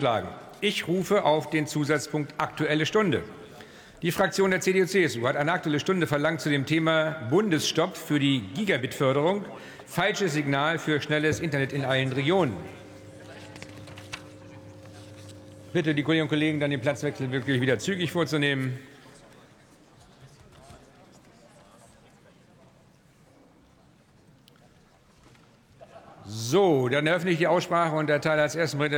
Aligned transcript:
Klagen. 0.00 0.28
Ich 0.60 0.86
rufe 0.86 1.24
auf 1.24 1.50
den 1.50 1.66
Zusatzpunkt 1.66 2.32
Aktuelle 2.38 2.86
Stunde. 2.86 3.24
Die 4.00 4.12
Fraktion 4.12 4.52
der 4.52 4.60
CDU-CSU 4.60 5.26
hat 5.26 5.34
eine 5.34 5.50
Aktuelle 5.50 5.80
Stunde 5.80 6.06
verlangt 6.06 6.40
zu 6.40 6.50
dem 6.50 6.66
Thema 6.66 7.26
Bundesstopp 7.30 7.96
für 7.96 8.20
die 8.20 8.42
Gigabit-Förderung. 8.54 9.44
Falsches 9.86 10.34
Signal 10.34 10.78
für 10.78 11.00
schnelles 11.00 11.40
Internet 11.40 11.72
in 11.72 11.84
allen 11.84 12.12
Regionen. 12.12 12.56
Bitte 15.72 15.96
die 15.96 16.04
Kolleginnen 16.04 16.26
und 16.26 16.28
Kollegen, 16.28 16.60
dann 16.60 16.70
den 16.70 16.80
Platzwechsel 16.80 17.32
wirklich 17.32 17.60
wieder 17.60 17.80
zügig 17.80 18.12
vorzunehmen. 18.12 18.78
So, 26.50 26.88
dann 26.88 27.06
eröffne 27.06 27.30
ich 27.30 27.38
die 27.38 27.46
Aussprache 27.46 27.96
und 27.96 28.08
erteile 28.08 28.40
als 28.40 28.54
ersten 28.54 28.80
Redner 28.80 28.86